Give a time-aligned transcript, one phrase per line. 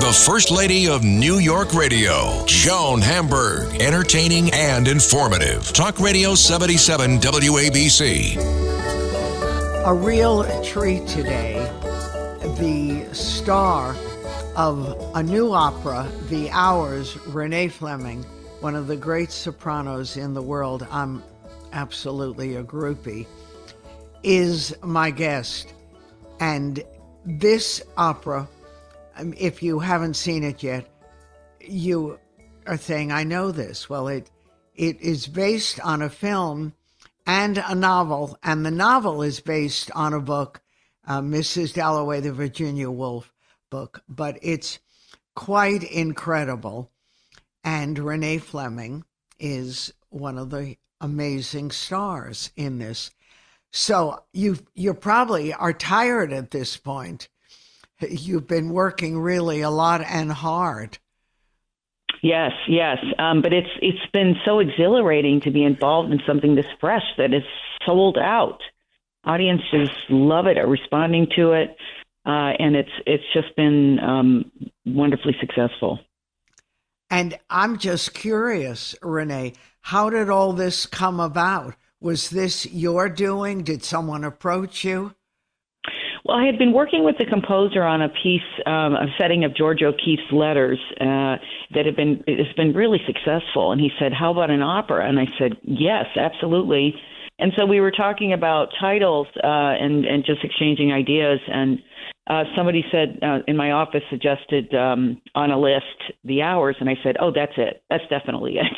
[0.00, 3.82] The First Lady of New York Radio, Joan Hamburg.
[3.82, 5.70] Entertaining and informative.
[5.74, 8.36] Talk Radio 77 WABC.
[9.84, 11.58] A real treat today.
[12.58, 13.94] The star
[14.56, 18.24] of a new opera, The Hours, Renee Fleming,
[18.60, 20.86] one of the great sopranos in the world.
[20.90, 21.22] I'm
[21.74, 23.26] absolutely a groupie,
[24.22, 25.74] is my guest.
[26.40, 26.82] And
[27.26, 28.48] this opera
[29.36, 30.88] if you haven't seen it yet,
[31.60, 32.18] you
[32.66, 33.88] are saying, I know this.
[33.88, 34.30] Well, it
[34.74, 36.74] it is based on a film
[37.26, 40.62] and a novel, and the novel is based on a book,
[41.06, 41.74] uh, Mrs.
[41.74, 43.32] Dalloway, the Virginia Woolf
[43.68, 44.78] book, but it's
[45.34, 46.90] quite incredible.
[47.62, 49.04] And Renee Fleming
[49.38, 53.10] is one of the amazing stars in this.
[53.70, 57.28] So you you probably are tired at this point
[58.08, 60.98] you've been working really a lot and hard.
[62.22, 66.66] Yes, yes, um, but it's it's been so exhilarating to be involved in something this
[66.78, 67.44] fresh that is
[67.86, 68.60] sold out.
[69.24, 71.76] Audiences love it, are responding to it,
[72.26, 74.52] uh, and it's it's just been um,
[74.84, 75.98] wonderfully successful.
[77.10, 81.74] And I'm just curious, Renee, how did all this come about?
[82.00, 83.62] Was this your doing?
[83.62, 85.14] Did someone approach you?
[86.30, 89.52] Well, I had been working with the composer on a piece, um, a setting of
[89.52, 91.38] Georgia O'Keeffe's letters uh,
[91.74, 93.72] that had been has been really successful.
[93.72, 96.94] And he said, "How about an opera?" And I said, "Yes, absolutely."
[97.40, 101.40] And so we were talking about titles uh, and and just exchanging ideas.
[101.48, 101.80] And
[102.28, 106.88] uh, somebody said uh, in my office suggested um, on a list the hours, and
[106.88, 107.82] I said, "Oh, that's it.
[107.90, 108.76] That's definitely it."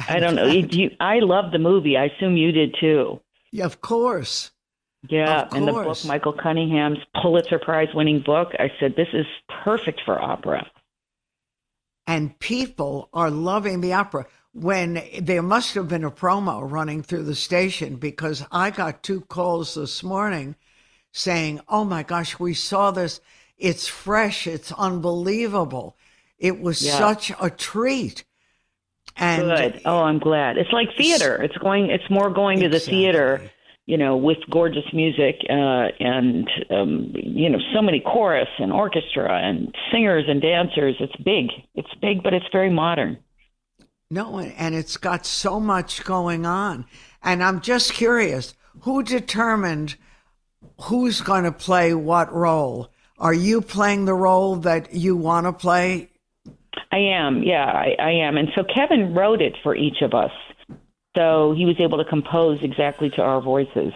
[0.08, 0.46] I don't know.
[0.72, 1.96] You, I love the movie.
[1.96, 3.20] I assume you did too.
[3.52, 4.50] Yeah, of course.
[5.08, 9.26] Yeah, and the book, Michael Cunningham's Pulitzer Prize winning book, I said, this is
[9.62, 10.66] perfect for opera.
[12.06, 14.26] And people are loving the opera.
[14.54, 19.20] When there must have been a promo running through the station because I got two
[19.20, 20.56] calls this morning
[21.12, 23.20] saying, Oh my gosh, we saw this.
[23.56, 24.46] It's fresh.
[24.46, 25.96] It's unbelievable.
[26.38, 26.98] It was yeah.
[26.98, 28.24] such a treat.
[29.16, 29.82] And Good.
[29.84, 30.56] Oh, I'm glad.
[30.56, 31.40] It's like theater.
[31.42, 31.90] It's going.
[31.90, 32.78] It's more going exactly.
[32.78, 33.50] to the theater
[33.88, 39.32] you know, with gorgeous music uh, and um, you know, so many chorus and orchestra
[39.32, 40.94] and singers and dancers.
[41.00, 41.46] It's big.
[41.74, 43.16] It's big, but it's very modern.
[44.10, 46.84] No, and it's got so much going on.
[47.22, 49.96] And I'm just curious, who determined
[50.82, 52.90] who's going to play what role?
[53.18, 56.10] Are you playing the role that you want to play?
[56.92, 58.36] I am, yeah, I, I am.
[58.36, 60.30] And so Kevin wrote it for each of us.
[61.18, 63.92] So he was able to compose exactly to our voices,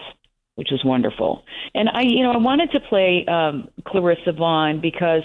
[0.57, 1.45] which was wonderful.
[1.73, 5.23] And I, you know, I wanted to play um, Clarissa Vaughn because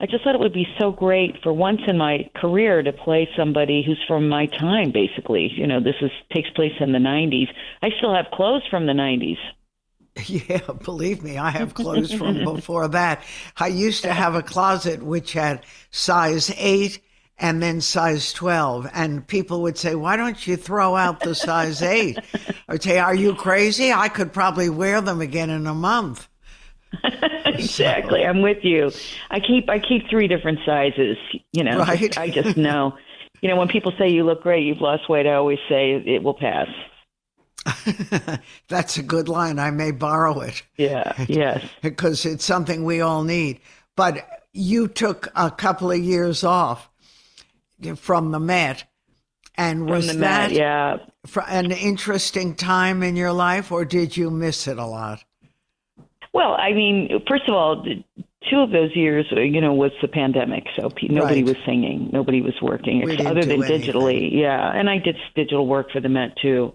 [0.00, 3.28] I just thought it would be so great for once in my career to play
[3.36, 5.50] somebody who's from my time, basically.
[5.52, 7.48] You know, this is takes place in the '90s.
[7.82, 9.38] I still have clothes from the '90s.
[10.26, 13.24] Yeah, believe me, I have clothes from before that.
[13.56, 17.00] I used to have a closet which had size eight
[17.38, 18.88] and then size 12.
[18.92, 22.18] And people would say, why don't you throw out the size 8?
[22.68, 23.92] I would say, are you crazy?
[23.92, 26.28] I could probably wear them again in a month.
[27.44, 28.22] exactly.
[28.22, 28.28] So.
[28.28, 28.90] I'm with you.
[29.30, 31.16] I keep I keep three different sizes,
[31.52, 31.78] you know.
[31.78, 32.18] Right.
[32.18, 32.96] I just know.
[33.40, 36.22] You know, when people say you look great, you've lost weight, I always say it
[36.22, 36.68] will pass.
[38.68, 39.58] That's a good line.
[39.58, 40.62] I may borrow it.
[40.76, 41.64] Yeah, yes.
[41.80, 43.60] because it's something we all need.
[43.96, 46.88] But you took a couple of years off
[47.96, 48.84] from the Met.
[49.56, 50.96] And was that yeah.
[51.48, 55.24] an interesting time in your life, or did you miss it a lot?
[56.32, 57.84] Well, I mean, first of all,
[58.50, 61.54] two of those years, you know, was the pandemic, so nobody right.
[61.54, 64.30] was singing, nobody was working, except other than digitally.
[64.32, 66.72] Yeah, and I did digital work for the Met too,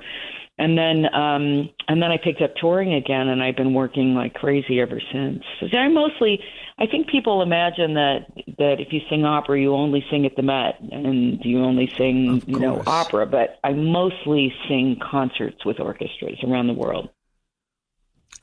[0.60, 4.34] and then um, and then I picked up touring again, and I've been working like
[4.36, 5.44] crazy ever since.
[5.60, 6.40] So I mostly
[6.80, 8.28] I think people imagine that
[8.60, 12.44] that if you sing opera, you only sing at the Met and you only sing,
[12.46, 13.26] you know, opera.
[13.26, 17.10] But I mostly sing concerts with orchestras around the world.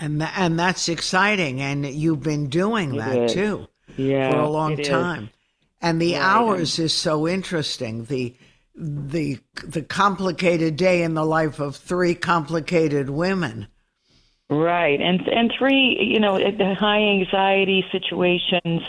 [0.01, 3.33] And th- and that's exciting, and you've been doing it that is.
[3.33, 3.69] too.
[3.97, 5.25] yeah, for a long time.
[5.25, 5.31] Is.
[5.81, 6.23] And the right.
[6.23, 8.07] hours is so interesting.
[8.07, 8.35] The
[8.75, 13.69] the the complicated day in the life of three complicated women.
[14.55, 18.83] Right, and and three, you know, the high anxiety situations,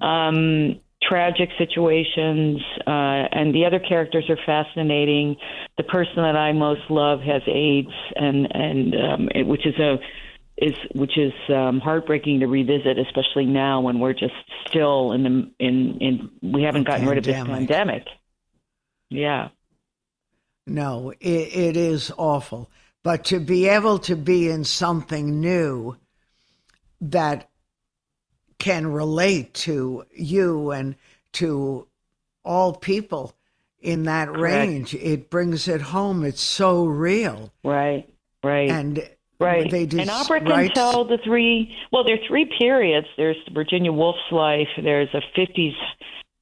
[0.00, 5.36] um, tragic situations, uh, and the other characters are fascinating.
[5.76, 9.98] The person that I most love has AIDS, and and um, it, which is a
[10.58, 14.34] is which is um, heartbreaking to revisit, especially now when we're just
[14.68, 17.08] still in the in in we haven't gotten pandemic.
[17.08, 18.06] rid of this pandemic.
[19.08, 19.48] Yeah.
[20.66, 22.70] No, it, it is awful.
[23.02, 25.96] But to be able to be in something new
[27.00, 27.48] that
[28.58, 30.96] can relate to you and
[31.32, 31.86] to
[32.44, 33.34] all people
[33.80, 34.42] in that Correct.
[34.42, 36.24] range, it brings it home.
[36.24, 37.52] It's so real.
[37.64, 38.06] Right,
[38.44, 38.70] right.
[38.70, 39.02] And
[39.40, 39.70] Right.
[39.70, 40.74] They just, and opera can right?
[40.74, 41.74] tell the three.
[41.90, 43.06] Well, there are three periods.
[43.16, 44.68] There's Virginia Woolf's life.
[44.76, 45.72] There's a '50s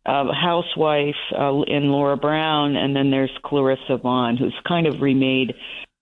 [0.04, 5.54] uh, housewife uh, in Laura Brown, and then there's Clarissa Vaughn, who's kind of remade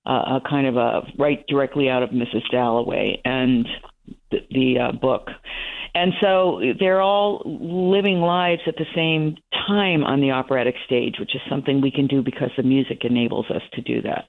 [0.07, 2.49] uh, a kind of a right directly out of Mrs.
[2.51, 3.67] Dalloway and
[4.31, 5.29] the, the uh, book.
[5.95, 9.37] And so they're all living lives at the same
[9.67, 13.51] time on the operatic stage, which is something we can do because the music enables
[13.51, 14.27] us to do that.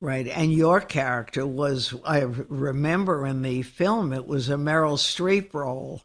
[0.00, 0.28] Right.
[0.28, 6.02] And your character was, I remember in the film, it was a Meryl Streep role.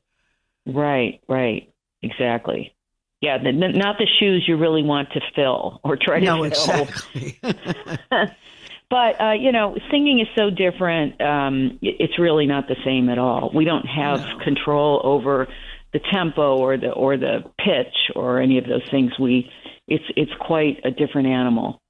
[0.65, 1.71] Right, right.
[2.01, 2.75] Exactly.
[3.21, 6.45] Yeah, the, not the shoes you really want to fill or try to no, fill.
[6.45, 7.39] exactly.
[8.89, 11.19] but uh, you know, singing is so different.
[11.21, 13.51] Um, it's really not the same at all.
[13.53, 14.39] We don't have no.
[14.39, 15.47] control over
[15.91, 19.11] the tempo or the or the pitch or any of those things.
[19.19, 19.51] We
[19.87, 21.81] it's it's quite a different animal.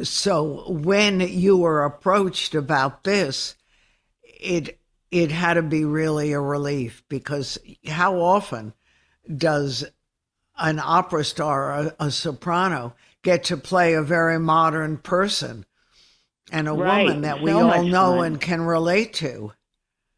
[0.00, 3.56] So when you were approached about this,
[4.22, 4.78] it
[5.10, 8.72] it had to be really a relief because how often
[9.36, 9.84] does
[10.58, 15.64] an opera star, a, a soprano, get to play a very modern person
[16.50, 17.04] and a right.
[17.04, 18.26] woman that we so all know fun.
[18.26, 19.52] and can relate to?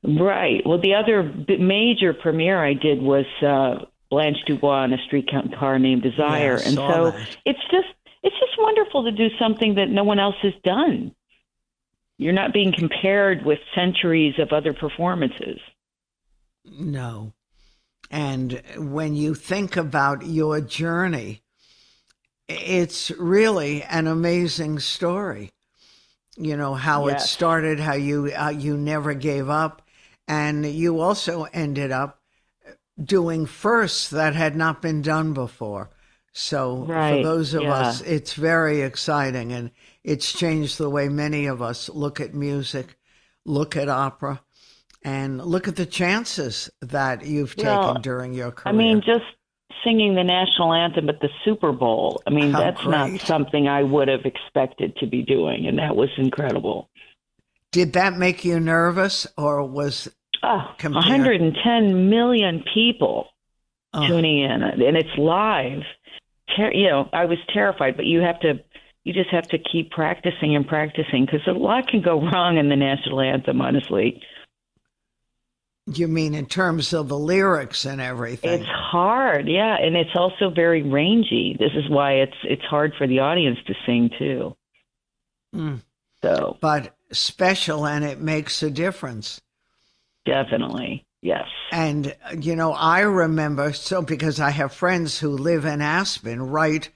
[0.03, 0.63] Right.
[0.65, 1.23] Well, the other
[1.59, 6.75] major premiere I did was uh, Blanche Dubois in a streetcar named Desire, yeah, and
[6.77, 7.37] so that.
[7.45, 7.89] it's just
[8.23, 11.15] it's just wonderful to do something that no one else has done.
[12.17, 15.59] You're not being compared with centuries of other performances.
[16.65, 17.33] No.
[18.11, 21.43] And when you think about your journey,
[22.49, 25.53] it's really an amazing story.
[26.37, 27.25] You know how yes.
[27.25, 29.83] it started, how you how you never gave up,
[30.27, 32.21] and you also ended up
[33.03, 35.91] doing firsts that had not been done before.
[36.33, 37.17] So right.
[37.17, 37.73] for those of yeah.
[37.73, 39.71] us, it's very exciting and
[40.05, 42.97] it's changed the way many of us look at music,
[43.45, 44.41] look at opera,
[45.03, 48.75] and look at the chances that you've well, taken during your career.
[48.75, 49.25] I mean, just
[49.85, 52.23] singing the national anthem at the Super Bowl.
[52.27, 52.91] I mean, How that's great.
[52.91, 56.91] not something I would have expected to be doing, and that was incredible.
[57.73, 60.09] Did that make you nervous, or was
[60.43, 63.29] ah, oh, 110 million people
[63.95, 64.07] oh.
[64.07, 65.83] tuning in, and it's live
[66.57, 68.61] ter- you know, I was terrified, but you have to,
[69.05, 72.69] you just have to keep practicing and practicing because a lot can go wrong in
[72.69, 74.23] the national anthem, honestly.
[75.93, 78.61] You mean in terms of the lyrics and everything?
[78.61, 81.57] It's hard, yeah, and it's also very rangy.
[81.59, 84.57] This is why it's it's hard for the audience to sing too.
[85.55, 85.83] Mm.
[86.23, 89.41] So, but special, and it makes a difference.
[90.25, 91.07] Definitely.
[91.23, 91.47] Yes.
[91.73, 96.89] And, you know, I remember, so because I have friends who live in Aspen, right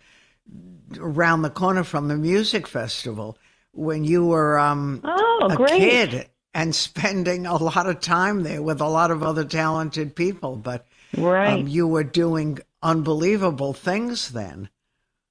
[0.99, 3.37] around the corner from the music festival,
[3.73, 5.78] when you were um, oh, a great.
[5.78, 10.56] kid and spending a lot of time there with a lot of other talented people.
[10.56, 11.61] But right.
[11.61, 14.68] um, you were doing unbelievable things then.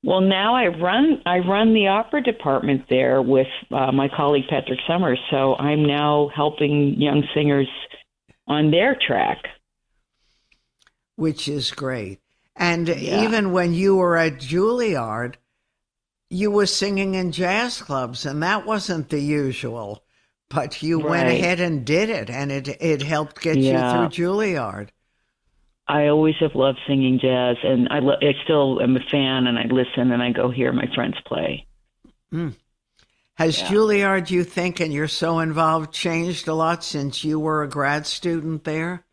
[0.04, 4.80] Well, now I run I run the opera department there with uh, my colleague Patrick
[4.86, 5.20] Summers.
[5.32, 7.70] So I'm now helping young singers
[8.46, 9.38] on their track.
[11.16, 12.20] Which is great.
[12.56, 13.24] And yeah.
[13.24, 15.36] even when you were at Juilliard,
[16.30, 20.04] you were singing in jazz clubs, and that wasn't the usual.
[20.50, 21.10] But you right.
[21.10, 24.04] went ahead and did it, and it it helped get yeah.
[24.04, 24.90] you through Juilliard.
[25.88, 29.60] I always have loved singing jazz, and I, lo- I still am a fan, and
[29.60, 31.68] I listen and I go hear my friends play.
[32.32, 32.56] Mm.
[33.36, 33.68] Has yeah.
[33.68, 38.06] Juilliard, you think, and you're so involved, changed a lot since you were a grad
[38.06, 39.04] student there?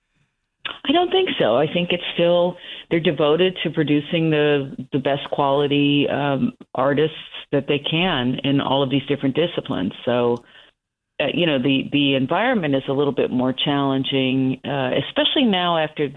[0.85, 1.57] I don't think so.
[1.57, 2.57] I think it's still
[2.91, 7.17] they're devoted to producing the the best quality um, artists
[7.51, 9.93] that they can in all of these different disciplines.
[10.05, 10.45] So
[11.21, 15.79] uh, you know the the environment is a little bit more challenging, uh, especially now
[15.79, 16.09] after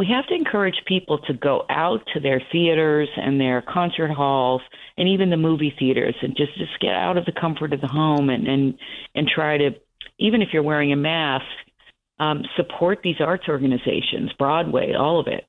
[0.00, 4.62] we have to encourage people to go out to their theaters and their concert halls
[4.96, 7.86] and even the movie theaters and just just get out of the comfort of the
[7.86, 8.78] home and and
[9.14, 9.70] and try to
[10.18, 11.44] even if you're wearing a mask
[12.18, 15.46] um, support these arts organizations broadway all of it.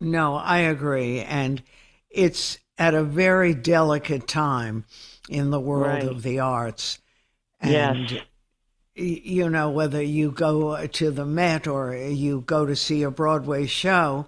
[0.00, 1.20] No i agree.
[1.20, 1.62] And
[2.08, 4.86] it's at a very delicate time
[5.28, 6.04] in the world right.
[6.04, 6.98] of the arts
[7.60, 8.22] and yes
[9.00, 13.66] you know, whether you go to the Met or you go to see a Broadway
[13.66, 14.26] show,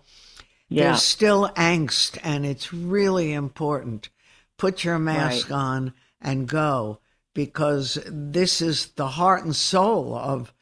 [0.68, 0.84] yeah.
[0.84, 4.08] there's still angst, and it's really important.
[4.56, 5.56] Put your mask right.
[5.56, 7.00] on and go
[7.34, 10.52] because this is the heart and soul of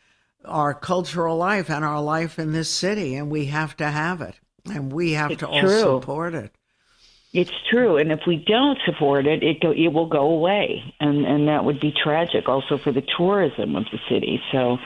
[0.45, 4.37] our cultural life and our life in this city, and we have to have it,
[4.65, 6.55] and we have it's to all support it.
[7.33, 11.25] It's true, and if we don't support it, it go, it will go away, and
[11.25, 14.41] and that would be tragic also for the tourism of the city.
[14.51, 14.79] So,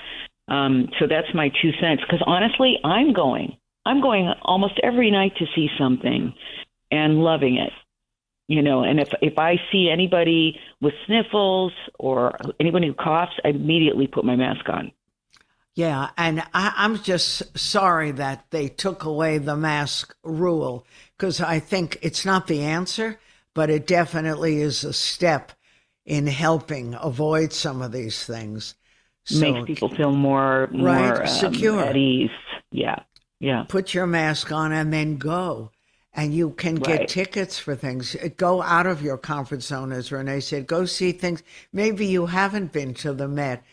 [0.49, 2.03] um, so that's my two cents.
[2.03, 6.35] Because honestly, I'm going, I'm going almost every night to see something,
[6.91, 7.73] and loving it.
[8.47, 13.49] You know, and if if I see anybody with sniffles or anybody who coughs, I
[13.49, 14.93] immediately put my mask on.
[15.75, 21.59] Yeah, and I, am just sorry that they took away the mask rule because I
[21.59, 23.19] think it's not the answer,
[23.55, 25.51] but it definitely is a step
[26.07, 28.77] in helping avoid some of these things.
[29.25, 32.31] So, Makes people feel more, more right, um, secure at ease.
[32.71, 33.01] Yeah,
[33.41, 33.65] yeah.
[33.69, 35.71] Put your mask on and then go.
[36.17, 37.09] And you can get right.
[37.09, 38.15] tickets for things.
[38.37, 40.69] Go out of your comfort zone, as Renee said.
[40.69, 41.43] Go see things.
[41.73, 43.65] Maybe you haven't been to the Met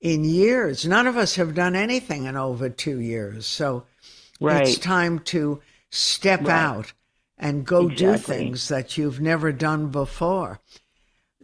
[0.00, 0.86] in years.
[0.86, 3.46] None of us have done anything in over two years.
[3.46, 3.84] So
[4.40, 4.66] right.
[4.66, 6.50] it's time to step right.
[6.50, 6.92] out
[7.38, 8.06] and go exactly.
[8.06, 10.60] do things that you've never done before.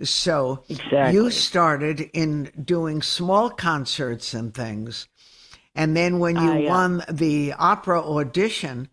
[0.02, 1.14] So exactly.
[1.14, 5.08] you started in doing small concerts and things.
[5.74, 6.68] And then when you uh, yeah.
[6.68, 8.88] won the opera audition,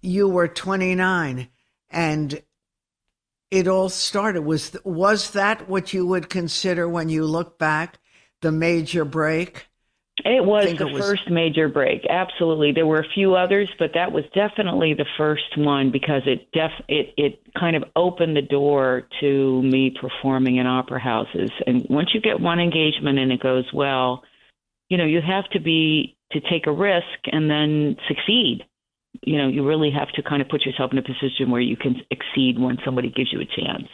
[0.00, 1.48] you were 29
[1.90, 2.42] and
[3.50, 7.98] it all started was was that what you would consider when you look back
[8.42, 9.66] the major break
[10.24, 11.02] it was the it was...
[11.02, 12.06] first major break.
[12.08, 12.72] Absolutely.
[12.72, 16.70] There were a few others, but that was definitely the first one because it def
[16.88, 21.50] it it kind of opened the door to me performing in opera houses.
[21.66, 24.22] And once you get one engagement and it goes well,
[24.88, 28.64] you know, you have to be to take a risk and then succeed.
[29.22, 31.76] You know, you really have to kind of put yourself in a position where you
[31.76, 33.88] can exceed when somebody gives you a chance.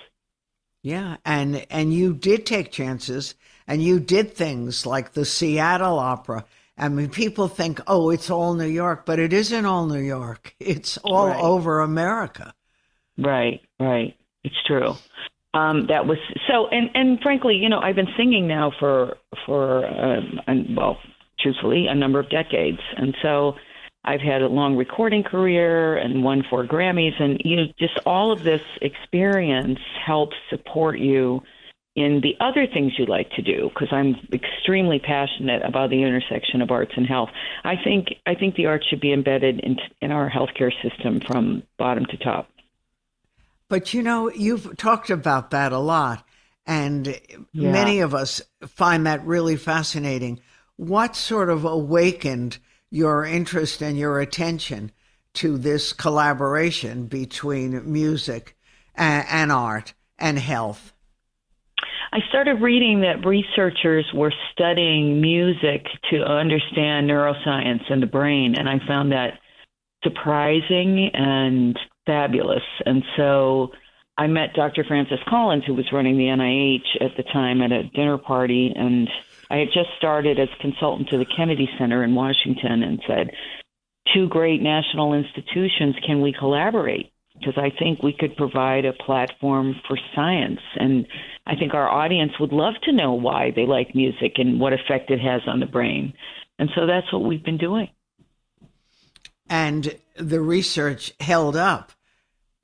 [0.88, 3.34] Yeah, and and you did take chances
[3.66, 6.46] and you did things like the Seattle Opera.
[6.78, 10.54] I mean, people think, oh, it's all New York, but it isn't all New York.
[10.60, 11.38] It's all right.
[11.38, 12.54] over America.
[13.18, 14.16] Right, right.
[14.44, 14.94] It's true.
[15.52, 16.16] Um, that was
[16.48, 20.22] so, and and frankly, you know, I've been singing now for for uh,
[20.74, 20.96] well,
[21.38, 23.56] truthfully, a number of decades, and so
[24.08, 28.32] I've had a long recording career and won four Grammys, and you know, just all
[28.32, 31.42] of this experience helps support you
[31.94, 36.62] in the other things you like to do because I'm extremely passionate about the intersection
[36.62, 37.28] of arts and health.
[37.64, 41.62] I think I think the arts should be embedded in in our healthcare system from
[41.76, 42.48] bottom to top.
[43.68, 46.24] But you know, you've talked about that a lot
[46.68, 47.06] and
[47.52, 47.72] yeah.
[47.72, 50.40] many of us find that really fascinating.
[50.76, 52.58] What sort of awakened
[52.90, 54.92] your interest and your attention
[55.34, 58.56] to this collaboration between music
[58.94, 60.92] and, and art and health?
[62.10, 68.68] I started reading that researchers were studying music to understand neuroscience and the brain, and
[68.68, 69.38] I found that
[70.02, 72.62] surprising and fabulous.
[72.86, 73.72] And so
[74.16, 74.84] I met Dr.
[74.84, 79.08] Francis Collins, who was running the NIH at the time, at a dinner party, and
[79.50, 83.30] I had just started as consultant to the Kennedy Center in Washington and said,
[84.14, 87.12] Two great national institutions, can we collaborate?
[87.38, 90.60] because I think we could provide a platform for science.
[90.76, 91.06] And
[91.46, 95.10] I think our audience would love to know why they like music and what effect
[95.10, 96.14] it has on the brain.
[96.58, 97.88] And so that's what we've been doing.
[99.48, 101.92] And the research held up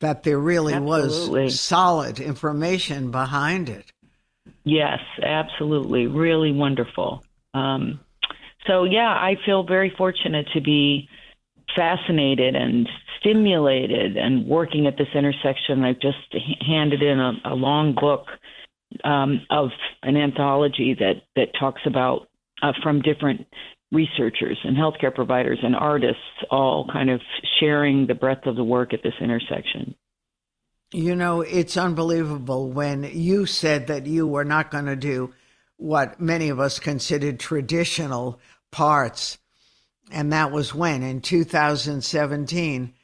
[0.01, 1.45] that there really absolutely.
[1.45, 3.93] was solid information behind it.
[4.65, 6.07] Yes, absolutely.
[6.07, 7.23] Really wonderful.
[7.53, 8.01] Um,
[8.67, 11.09] so, yeah, I feel very fortunate to be
[11.77, 12.89] fascinated and
[13.21, 15.85] stimulated and working at this intersection.
[15.85, 16.35] I've just
[16.67, 18.27] handed in a, a long book
[19.03, 19.71] um, of
[20.03, 22.29] an anthology that that talks about
[22.63, 23.47] uh, from different
[23.93, 27.21] researchers and healthcare providers and artists, all kind of
[27.61, 29.95] sharing the breadth of the work at this intersection.
[30.95, 35.35] You know, it's unbelievable when you said that you were not going to do
[35.77, 38.39] what many of us considered traditional
[38.71, 39.39] parts.
[40.13, 42.95] And that was when, in 2017.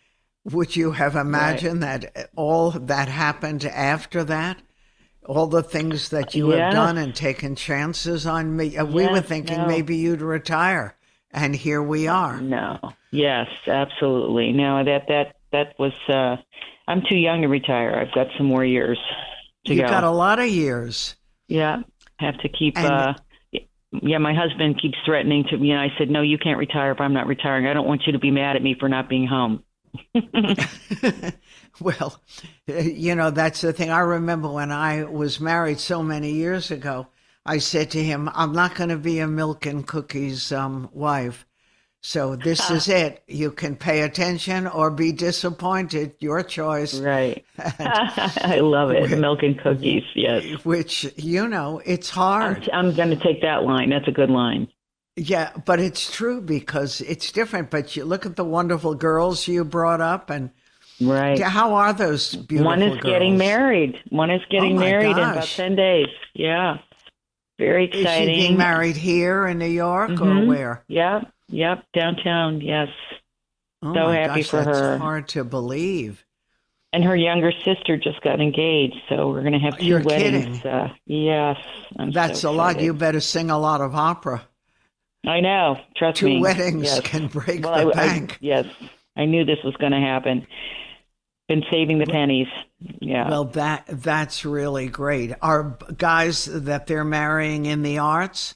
[0.45, 2.15] Would you have imagined right.
[2.15, 4.63] that all that happened after that?
[5.27, 8.67] All the things that you have done and taken chances on me.
[8.67, 9.67] Yes, we were thinking no.
[9.67, 10.97] maybe you'd retire,
[11.33, 12.41] and here we are.
[12.41, 12.79] No.
[13.11, 14.53] Yes, absolutely.
[14.53, 15.93] No, that that that was.
[16.09, 16.37] Uh,
[16.89, 17.95] I'm too young to retire.
[17.95, 18.99] I've got some more years
[19.67, 19.91] to You've go.
[19.91, 21.17] got a lot of years.
[21.49, 21.83] Yeah,
[22.19, 22.77] have to keep.
[22.77, 23.15] And, uh,
[23.93, 27.01] yeah, my husband keeps threatening to me, and I said, "No, you can't retire if
[27.01, 27.67] I'm not retiring.
[27.67, 29.65] I don't want you to be mad at me for not being home."
[31.81, 32.21] well,
[32.67, 33.91] you know that's the thing.
[33.91, 37.09] I remember when I was married so many years ago.
[37.45, 41.47] I said to him, "I'm not going to be a milk and cookies um, wife.
[42.03, 43.23] So this is it.
[43.27, 46.15] You can pay attention or be disappointed.
[46.21, 46.99] Your choice.
[46.99, 47.45] Right.
[47.59, 49.19] I love it.
[49.19, 50.05] Milk and cookies.
[50.15, 50.65] Yes.
[50.65, 52.69] Which you know, it's hard.
[52.73, 53.91] I'm, I'm going to take that line.
[53.91, 54.69] That's a good line.
[55.17, 57.71] Yeah, but it's true because it's different.
[57.71, 60.51] But you look at the wonderful girls you brought up, and
[61.01, 61.39] right.
[61.39, 62.71] How are those beautiful?
[62.71, 63.03] One is girls?
[63.03, 64.01] getting married.
[64.09, 65.23] One is getting oh married gosh.
[65.23, 66.09] in about ten days.
[66.33, 66.79] Yeah.
[67.59, 68.07] Very exciting.
[68.07, 70.39] Is she being married here in New York mm-hmm.
[70.39, 70.85] or where?
[70.89, 71.25] Yeah.
[71.51, 72.61] Yep, downtown.
[72.61, 72.89] Yes.
[73.83, 74.99] Oh so happy gosh, for that's her.
[74.99, 76.25] Hard to believe.
[76.93, 80.65] And her younger sister just got engaged, so we're going to have 2 You're weddings.
[80.65, 81.57] Uh, yes,
[81.97, 82.81] I'm that's so a lot.
[82.81, 84.43] You better sing a lot of opera.
[85.27, 85.79] I know.
[85.97, 86.37] Trust Two me.
[86.37, 87.01] Two weddings yes.
[87.01, 88.33] can break well, the I, bank.
[88.33, 88.67] I, yes,
[89.17, 90.47] I knew this was going to happen.
[91.49, 92.49] Been saving the pennies.
[93.01, 93.29] Yeah.
[93.29, 95.33] Well, that that's really great.
[95.43, 98.55] Are guys that they're marrying in the arts?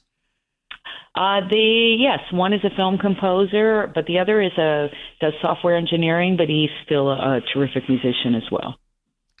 [1.15, 4.89] Uh, the yes, one is a film composer, but the other is a
[5.21, 8.75] does software engineering, but he's still a, a terrific musician as well.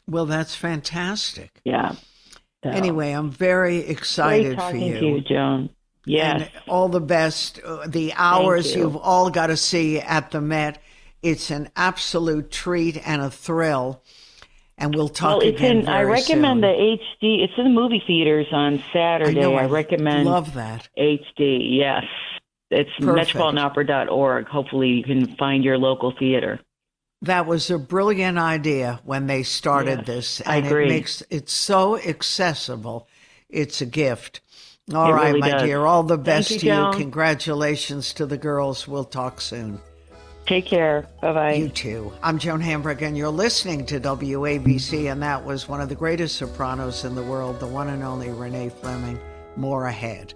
[0.07, 1.51] Well, that's fantastic.
[1.65, 1.95] Yeah.
[2.63, 4.99] So, anyway, I'm very excited for you.
[4.99, 5.69] To you, Joan.
[6.05, 6.41] Yes.
[6.41, 7.59] And all the best.
[7.87, 8.83] The hours you.
[8.83, 10.81] you've all got to see at the Met.
[11.21, 14.01] It's an absolute treat and a thrill
[14.77, 15.61] and we'll talk well, it's.
[15.61, 16.61] In, I recommend soon.
[16.61, 17.43] the HD.
[17.43, 19.39] It's in the movie theaters on Saturday.
[19.39, 20.27] I, know, I, I recommend.
[20.27, 21.77] Love that HD.
[21.79, 22.03] Yes,
[22.69, 24.47] it's metropolitanopera.org.
[24.47, 26.59] Hopefully, you can find your local theater.
[27.21, 31.97] That was a brilliant idea when they started yes, this, and it makes it so
[31.97, 33.07] accessible.
[33.49, 34.41] It's a gift.
[34.93, 35.63] All it right, really my does.
[35.63, 35.85] dear.
[35.85, 36.71] All the best you, to you.
[36.73, 36.93] Joan.
[36.93, 38.87] Congratulations to the girls.
[38.87, 39.81] We'll talk soon.
[40.45, 41.07] Take care.
[41.21, 41.53] Bye bye.
[41.53, 42.13] You too.
[42.21, 46.35] I'm Joan Hamburg, and you're listening to WABC, and that was one of the greatest
[46.35, 49.19] sopranos in the world, the one and only Renee Fleming.
[49.55, 50.35] More ahead.